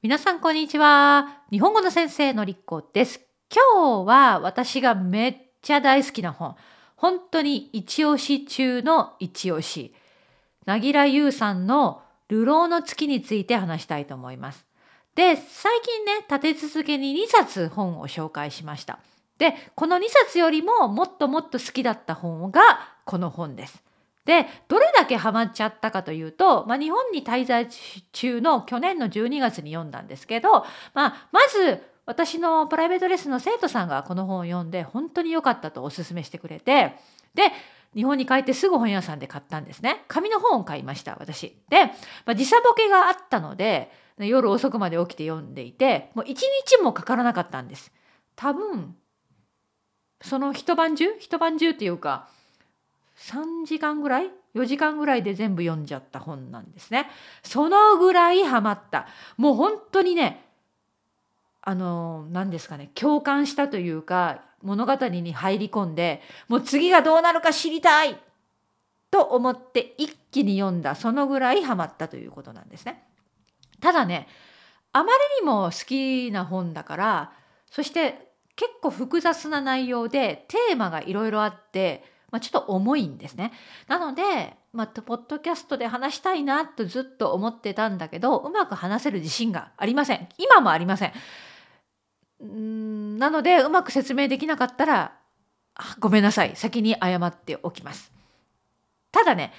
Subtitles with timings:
[0.00, 1.42] 皆さんこんにちは。
[1.50, 3.20] 日本語の先生のりっこです。
[3.52, 6.54] 今日は私がめっちゃ大好きな本。
[6.94, 9.92] 本当に一押し中の一押し。
[10.66, 14.64] なぎらゆうさんの流浪の月について話したいと思います。
[15.16, 19.00] で、最近ね、立て続けに2冊本を紹介しました。
[19.38, 22.60] で、この2冊よりももっともっと好きだった本が
[23.04, 23.82] この本です。
[24.28, 27.66] でどれだけハマっちゃったかというと、まあ、日本に滞在
[28.12, 36.94] 中の去年の12月に読んだんですけど、まあ、まず私のプライベートレッスンの生徒さんがこの本を読んで本当に良かったとおすすめしてくれて
[37.34, 37.44] で
[37.94, 40.04] 日本に帰ってすぐ本屋さんで買ったんですね。
[40.08, 41.56] 紙の本を買いました私。
[41.70, 41.86] で、
[42.26, 47.90] まあ、時差ボケがあったので夜遅くまで起きて読んでいてもう一日もかからなかったんです。
[48.36, 48.94] 多分
[50.20, 51.16] その一晩中？
[51.18, 52.28] 一晩中っていうか
[53.18, 57.08] 3時間ぐらい？4時間ぐらいで全部読んじゃった本なんですね。
[57.42, 59.06] そのぐらいハマった。
[59.36, 60.44] もう本当にね
[61.62, 68.18] あの何ですかね共感したというか物語に入り込んでもう次がどうなるか知りたい
[69.10, 73.02] と思って一気に読んだそのぐらいハマったということなんですね。
[73.80, 74.28] ただね
[74.92, 77.32] あまりにも好きな本だから
[77.70, 83.52] そして結構複雑な内容でテーマがいろいろあってまあ、ちょっと重いんですね。
[83.86, 90.28] なので、まあ、ポッドキャストで話したいなとずっと思ってたんだけどうまく話せる自信がありません。
[90.36, 91.12] 今もありません。
[92.44, 95.12] んなのでうまく説明できなかったら
[95.98, 98.12] ごめんなさい先に謝っておきます。
[99.10, 99.52] ただね、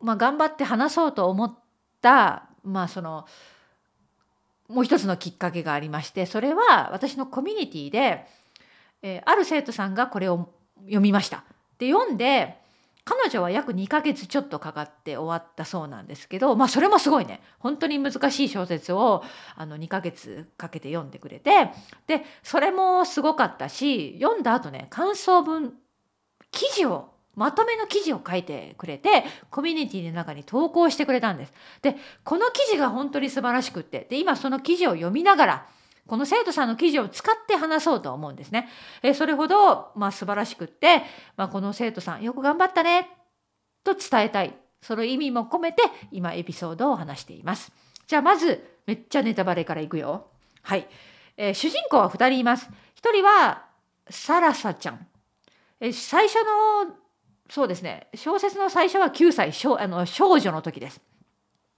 [0.00, 1.54] まあ、頑張って話そうと思っ
[2.00, 3.26] たまあその
[4.68, 8.26] もう一つのきっかけがありましてそれは私のコミュニティで、
[9.02, 10.48] えー、ある生徒さんがこれを
[10.84, 11.44] 読みました。
[11.78, 12.62] で読んで
[13.04, 19.22] 彼女は約2ヶ月ちょっとかかって終わったそうなんですけどまあそれもすごいね本当に難しい小説を
[19.56, 21.70] あの2ヶ月かけて読んでくれて
[22.06, 25.74] でそれもすごかったし読んだ後ね感想文
[26.50, 31.52] 記事をまとめの記事を書いてくれてコミュニティの中に投稿してくれたんです。
[31.82, 35.66] でこの記事が本当に素晴らしくってで今その記事を読みながら
[36.06, 38.68] この生徒さんの記事を使って話そうと思うんですね。
[39.02, 41.02] えそれほど、まあ、素晴らしくって、
[41.36, 43.08] まあ、この生徒さんよく頑張ったね
[43.84, 45.82] と伝えたいその意味も込めて
[46.12, 47.72] 今エピソードを話しています。
[48.06, 50.26] じゃあまずめっちゃネタバレからいくよ。
[50.62, 50.86] はい、
[51.36, 52.68] えー、主人公は2人います。
[52.96, 53.64] 1人は
[54.10, 55.06] サラサちゃん。
[55.80, 56.94] え最初の
[57.48, 61.00] そうですね小説の最初は9歳少あの少女の時です。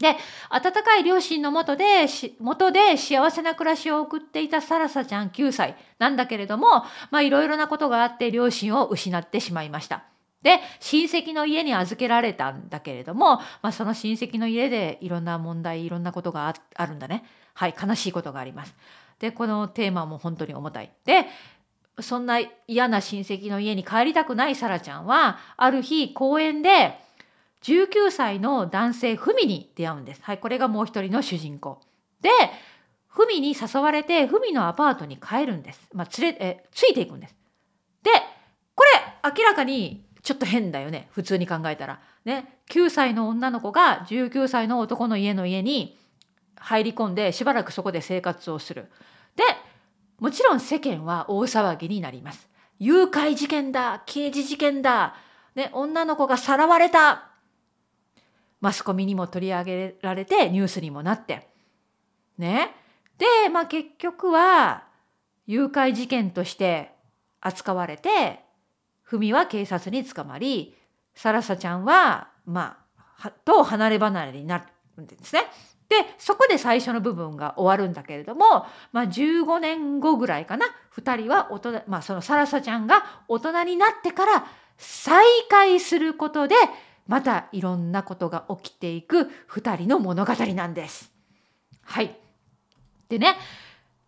[0.00, 0.16] で
[0.48, 2.06] 温かい両親のもとで
[2.40, 10.04] 元で幸せな暮らしを送っていたサラサちゃん9歳なんだけれどもまあいろいろなことがあって両親を失ってしまいました。
[10.42, 18.74] で親戚の家に預けられたんだけれども、まあ、その親戚の家でいろんな問題いろんなことがあるんだねはい悲しいことがあります。
[19.18, 20.90] でこのテーマも本当に重たい。
[21.04, 21.26] で
[21.98, 26.98] そんな嫌な親戚の家に帰りたくないサラちゃんはある日公園で
[27.62, 30.22] 19歳の男性フミに出会うんです。
[30.22, 31.80] はい、これがもう一人の主人公。
[32.20, 32.30] で、
[33.06, 35.88] フミに誘われてフミのアパートに帰るんです。
[35.92, 37.34] まあ、連れえついていくんです。
[38.02, 38.10] で、
[38.74, 38.90] これ
[39.36, 41.08] 明らかにちょっと変だよね。
[41.12, 42.00] 普通に考えたら。
[42.24, 45.98] ね、9歳の女の子が19歳の男の家の家に
[46.56, 48.90] 入り込んでしばらくそこで生活をする。
[49.36, 49.42] で、
[50.18, 52.48] もちろん世間は大騒ぎになります。
[52.78, 55.14] 誘拐事件だ刑事事件だ、
[55.54, 57.29] ね、女の子がさらわれた
[58.60, 61.48] マスコミにも取り上げられてニュースにもなって。
[62.38, 62.74] ね。
[63.18, 64.84] で、まあ、結局は
[65.46, 66.92] 誘拐事件として
[67.40, 68.40] 扱われて
[69.04, 70.76] 文は警察に捕まり
[71.14, 72.78] サラサちゃんはま
[73.22, 74.64] あと離れ離れにな
[74.96, 75.42] るんですね。
[75.88, 80.66] でそこで最初の部分が終わるんだけれども、まあ、15年後ぐらいかな。
[80.96, 84.46] 2人は大人、まあ、そのサラサちゃんが大人になってから
[84.78, 86.54] 再会することで
[87.10, 91.10] またいろんなことが起きていく2人の物語なんです。
[91.82, 92.16] はい。
[93.08, 93.34] でね、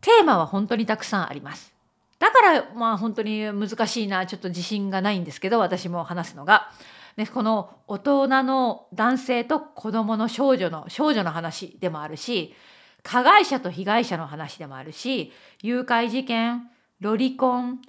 [0.00, 1.74] テーマは本当にたくさんあります。
[2.18, 6.70] だからまあ本当に難しいな、ちょっと自信がないんですけど、私も話すのが。
[7.18, 12.54] ね、この大人の男性と子供の少女の少女の話でもあるし
[13.02, 15.32] 加害者と被害者の話でもあるし
[15.62, 16.68] 誘拐事件
[17.00, 17.80] ロリコン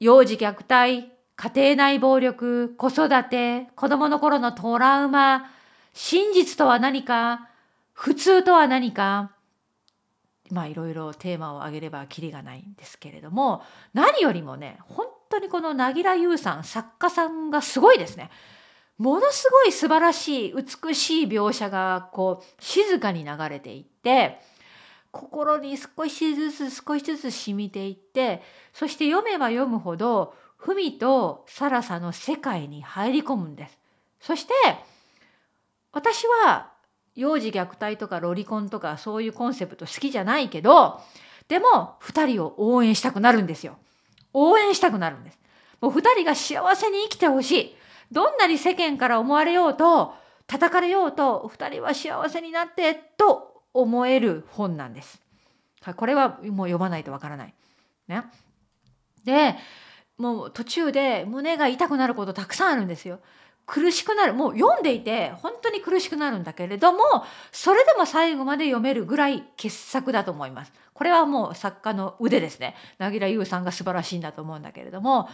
[0.00, 5.48] 幼児虐待家庭内暴力、子育て、子供の頃のトラウマ、
[5.94, 7.48] 真実とは何か、
[7.92, 9.30] 普通とは何か、
[10.50, 13.62] まあいろいろテーマを挙げればきりがないんですけれども、
[13.94, 18.30] 何よりもね、本当にこの凪良優さん、作家さんがすごいですね。
[18.96, 24.40] ものすごい素晴らしい、美しい描写がこう静かに流れていって、
[25.12, 28.42] 心に少しずつ少しずつ染みていって
[28.72, 33.78] そして読めば読むほど文とサラサの世界に入り込むんです。
[34.20, 34.52] そして
[35.92, 36.72] 私は
[37.14, 41.00] 幼児虐待とかロリコンとかそういうコンセプト好きじゃないけど
[41.48, 43.78] でも2人を応援したくなるんですよ。
[44.34, 45.38] 応援したくなるんです。
[45.80, 47.76] もう2人が幸せに生きてほしい。
[48.12, 50.14] どんなに世間から思われようと
[50.46, 55.20] 叩かれようと2人は幸せになってと思える本なんです。
[55.96, 57.54] これはもう読まないとわからない。
[58.08, 58.24] ね、
[59.24, 59.54] で
[60.18, 63.20] もう途中で胸が痛くなることたくさんあるんですよ。
[63.66, 67.00] 苦しくなるもう読んでいて本当に苦しくなるんだけれども
[67.52, 70.72] それでも最後まで読めるぐらい傑作だと思います。
[70.94, 72.74] これはもう作家の腕ですね。
[72.98, 75.28] 凪良優さんが素晴らしいんだと思うんだけれども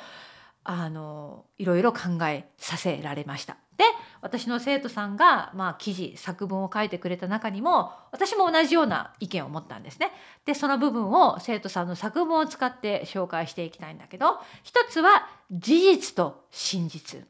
[0.65, 3.57] あのいろいろ考えさせられました。
[3.77, 3.85] で
[4.21, 10.13] 私の生徒さんが、まあ、記事作文を書いてくれた中にも私も同じような意見を持ったんですね。
[10.45, 17.27] でその部分を生徒さんの作文を使って紹介していきたいんだけど一つは事実と真実。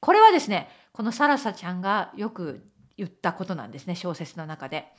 [0.00, 2.64] これはですねこのサラサちゃんがよく
[2.96, 4.92] 言ったことなんですね小説の中で。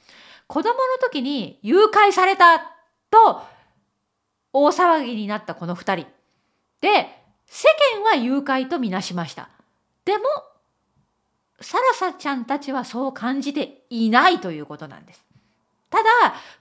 [0.47, 2.59] 子供の時に誘拐された
[3.09, 3.41] と
[4.51, 6.07] 大騒ぎになったこの2人。
[6.81, 9.49] で世間は誘拐とみなしました。
[10.05, 10.23] でも、
[11.59, 15.25] サラサちゃんたちはそう感じていないということなんです。
[15.89, 16.09] ただ、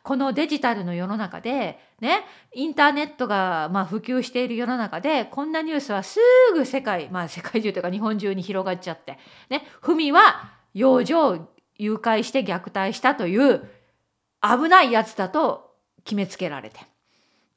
[0.03, 6.21] このデジタルの世の中で、ね、インターネットがま普及している世の中で、こんなニュースはす
[6.53, 9.19] ぐ世界、まあ世界中というか日本中に広がっちゃって、
[9.49, 11.49] ね、ふみは幼女を
[11.79, 13.69] 誘拐して虐待したという
[14.43, 15.75] 危ないやつだと
[16.05, 16.81] 決めつけられて。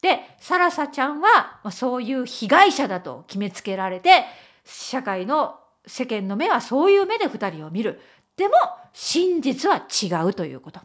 [0.02, 4.24] でサラサちゃんはそういう被害者だと決めつけられて
[4.64, 8.00] 社会の世間の目はそういう目で2人を見る
[8.36, 8.54] でも
[8.92, 10.80] 真実は違うということ。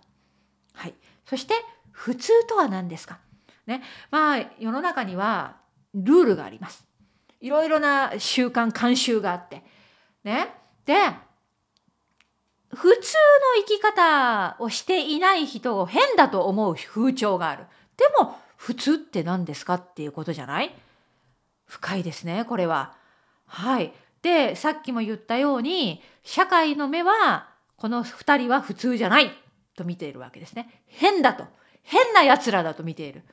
[0.74, 0.94] はい、
[1.26, 1.54] そして
[1.92, 3.20] 普通とは何ですか、
[3.68, 5.58] ね、まあ世の中には
[5.94, 6.86] ルールがあります。
[7.40, 9.64] いろいろな習慣慣習があって。
[10.24, 10.54] ね、
[10.86, 10.96] で
[12.70, 13.00] 普通の
[13.58, 17.66] 生き方をしていない人を変だと思う風潮がある。
[17.98, 19.74] でも普通って何ですか？
[19.74, 20.74] っていうことじゃない？
[21.66, 22.94] 深いですねこれは。
[23.48, 23.94] はい。
[24.22, 29.32] でさっきも言ったように社会の目はこの2人は普通じゃない
[29.76, 30.84] と見ているわけですね。
[30.86, 31.46] 変だと
[31.84, 33.24] 変なやつらだと見ている。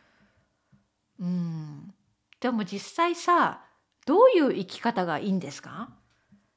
[1.20, 1.94] うん
[2.40, 3.62] でも実際さ
[4.06, 5.90] どういう生き方がいいんですか？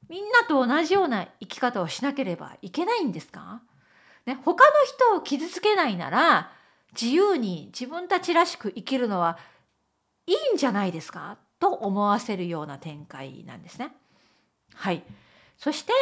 [0.08, 3.62] みんなと同じような生き方をしなければいけないんですか、
[4.26, 4.70] ね、他の
[5.10, 6.52] 人を傷つけないなら
[6.92, 9.38] 自由に自分たちらしく生きるのは
[10.26, 11.38] いいんじゃないですか？
[11.58, 13.92] と思わせるような展開なんですね。
[14.74, 15.02] はい、
[15.56, 15.92] そして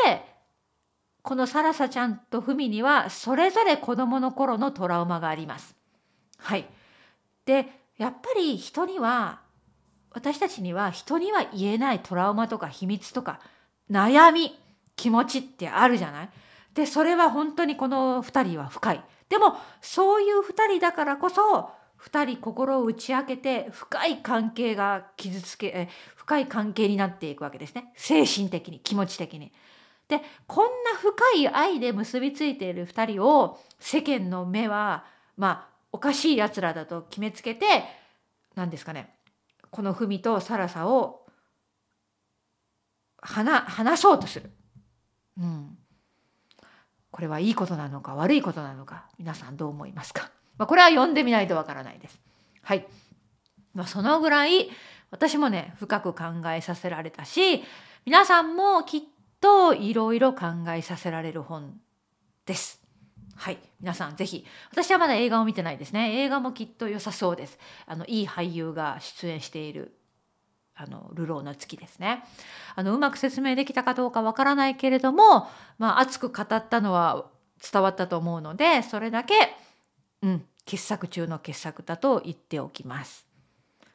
[1.23, 5.77] このサラサちゃんとフミにはそれぞれ子どもの頃のトラウマがあります。
[6.39, 6.67] はい、
[7.45, 7.67] で
[7.99, 9.41] やっぱり人には
[10.13, 13.41] 私たちには人には言えないトラウマとか秘密とか
[13.91, 14.59] 悩み
[14.97, 16.31] 気持ちってあるじゃない？
[16.75, 19.05] でそれは本当にこの2人は深い。
[19.29, 21.71] でもそういう2人だからこそ
[22.03, 29.53] 2人心を打ち明けて深い関係が傷つけ深い関係になっていくわけですね精神的に気持ち的に。
[30.09, 35.05] でこんな深い愛で結びついている2人を世間の目は
[35.37, 37.85] まあおかしいやつらだと決めつけて
[38.57, 39.15] 何ですかね
[39.71, 41.27] この文とサラサを
[43.23, 44.51] 話そうとする。
[45.39, 45.79] うん、
[47.11, 52.21] これはいいことなのか悪いことなのか皆さんどう思いますか、まあ、これは読んでみないとわからないです。
[52.63, 52.87] はい、
[53.75, 54.71] まあ、そのぐらい
[55.11, 57.65] 私もね深く考えさせられたし
[58.05, 59.01] 皆さんもきっ
[59.41, 61.81] といろいろ考えさせられる本
[62.47, 62.81] です。
[63.37, 64.45] はい、皆さんぜひ。
[64.71, 66.21] 私はまだ映画を見てないですね。
[66.21, 67.59] 映画もきっと良さそうです。
[67.87, 69.97] あのいい俳優が出演している
[70.75, 72.25] あの流浪の月ですね。
[72.75, 77.27] あのうまく説明できたかどうかわからないけれども、まあ、熱く語ったのは
[77.73, 79.35] 伝わったと思うのでそれだけ、
[80.23, 83.27] うん、傑作中の傑作だと言っておきます。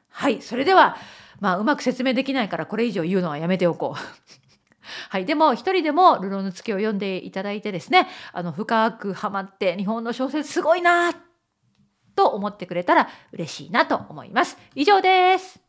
[0.09, 0.95] はいそれでは、
[1.41, 3.99] まあ、うまく説明できないからこれ以上言うのはやめておこう。
[5.09, 11.11] はい、でも一人でも「流浪の月」を読んでいただいてですねあの深くハマって日本の小説すごいな
[12.15, 14.57] と思ってくれたら嬉しいなと思います。
[14.73, 15.64] 以上です。